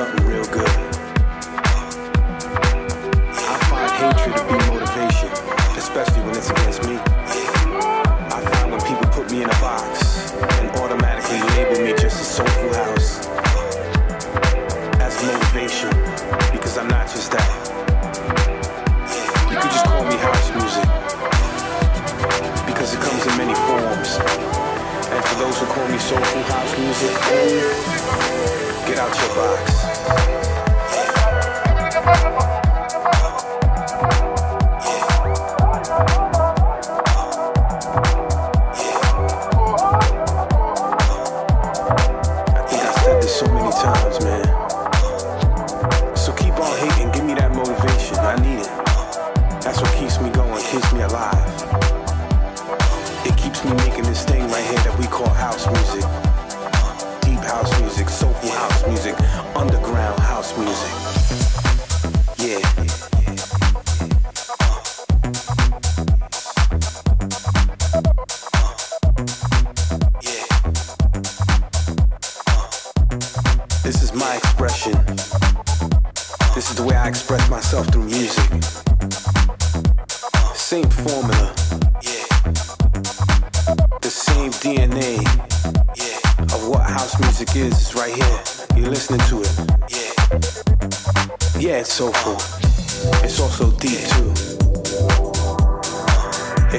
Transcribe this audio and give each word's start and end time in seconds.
something 0.00 0.26
real 0.26 0.44
good. 0.46 0.69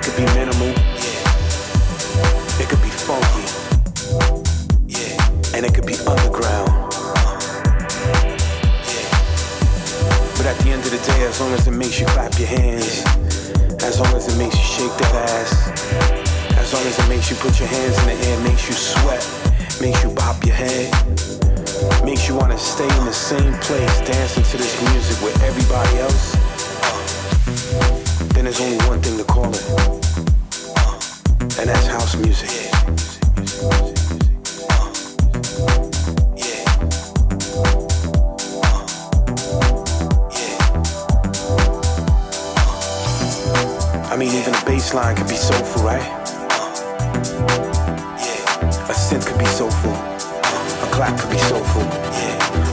It 0.01 0.05
could 0.05 0.17
be 0.17 0.25
minimal. 0.33 0.73
Yeah. 0.97 2.57
It 2.57 2.67
could 2.67 2.81
be 2.81 2.89
funky. 2.89 3.45
Yeah. 4.87 5.13
And 5.53 5.63
it 5.63 5.75
could 5.75 5.85
be 5.85 5.93
underground. 6.09 6.89
Yeah. 8.81 9.05
But 10.37 10.49
at 10.49 10.57
the 10.65 10.71
end 10.73 10.81
of 10.81 10.89
the 10.89 10.97
day, 11.05 11.21
as 11.27 11.39
long 11.39 11.53
as 11.53 11.67
it 11.67 11.77
makes 11.77 11.99
you 11.99 12.07
clap 12.07 12.33
your 12.39 12.47
hands, 12.47 13.05
as 13.83 13.99
long 13.99 14.11
as 14.15 14.25
it 14.27 14.39
makes 14.39 14.57
you 14.57 14.89
shake 14.89 14.97
that 14.97 15.13
ass, 15.29 15.69
as 16.57 16.73
long 16.73 16.83
as 16.87 16.97
it 16.97 17.07
makes 17.07 17.29
you 17.29 17.35
put 17.37 17.59
your 17.59 17.69
hands 17.69 17.95
in 17.99 18.07
the 18.07 18.17
air, 18.25 18.39
makes 18.41 18.67
you 18.67 18.73
sweat, 18.73 19.21
makes 19.79 20.01
you 20.01 20.09
bop 20.15 20.43
your 20.43 20.55
head, 20.55 20.89
makes 22.03 22.27
you 22.27 22.33
want 22.33 22.51
to 22.51 22.57
stay 22.57 22.89
in 22.97 23.05
the 23.05 23.13
same 23.13 23.53
place 23.61 24.01
dancing 24.01 24.43
to 24.49 24.57
this 24.57 24.81
music 24.89 25.21
with 25.21 25.39
everybody 25.43 25.99
else, 25.99 26.35
then 28.33 28.45
there's 28.45 28.61
only 28.61 28.77
one 28.87 29.01
thing 29.01 29.17
to 29.17 29.23
call 29.23 29.49
it, 29.49 29.65
uh, 30.77 30.99
and 31.59 31.69
that's 31.69 31.87
house 31.87 32.15
music. 32.15 32.49
I 44.11 44.15
mean, 44.17 44.33
even 44.33 44.53
a 44.53 44.65
bass 44.65 44.93
line 44.93 45.15
could 45.15 45.27
be 45.27 45.35
soulful, 45.35 45.83
right? 45.83 46.01
A 48.89 48.93
synth 48.93 49.25
could 49.25 49.39
be 49.39 49.45
soulful. 49.45 49.91
A 49.91 50.87
clap 50.91 51.19
could 51.19 51.31
be 51.31 51.37
soulful. 51.37 51.83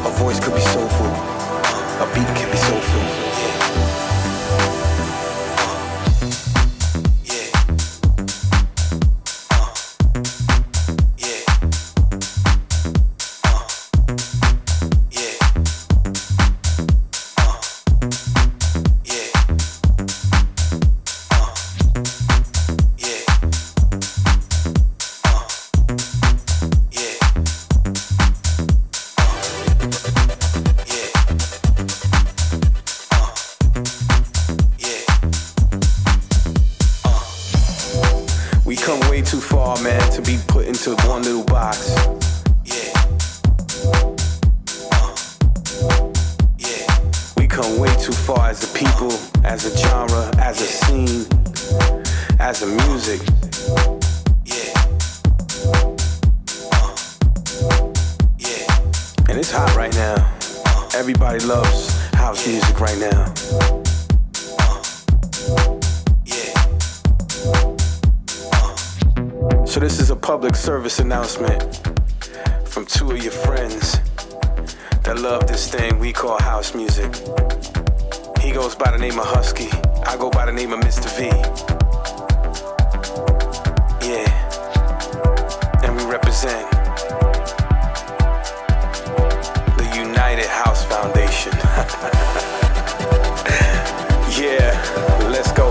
A 0.07 0.11
voice 0.19 0.41
could 0.41 0.55
be 0.55 0.61
soulful. 0.61 1.07
A 1.07 2.11
beat 2.15 2.27
can 2.37 2.51
be 2.51 2.57
soulful. 2.57 3.28
So 69.69 69.81
this 69.81 70.01
is 70.01 70.09
a 70.09 70.17
public 70.17 70.57
service 70.57 70.99
announcement 70.99 71.63
from 72.65 72.87
two 72.87 73.11
of 73.11 73.23
your 73.23 73.33
friends 73.33 74.01
that 75.03 75.19
love 75.19 75.47
this 75.47 75.71
thing 75.71 75.99
we 75.99 76.11
call 76.11 76.41
house 76.41 76.75
music. 76.75 77.15
He 78.41 78.51
goes 78.51 78.75
by 78.75 78.91
the 78.91 78.97
name 78.99 79.19
of 79.19 79.27
Husky. 79.27 79.69
I 80.07 80.17
go 80.17 80.31
by 80.31 80.47
the 80.47 80.53
name 80.53 80.73
of 80.73 80.81
Mr. 80.81 81.11
V. 81.19 81.27
Yeah. 84.09 85.85
And 85.85 85.95
we 85.95 86.03
represent 86.07 86.71
the 89.77 89.93
United 89.95 90.47
House 90.47 90.83
Foundation. 90.87 91.53
yeah. 94.43 95.29
Let's 95.31 95.53
go. 95.53 95.68